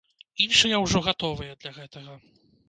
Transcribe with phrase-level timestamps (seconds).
[0.45, 2.17] Іншыя ўжо гатовыя да гэтага.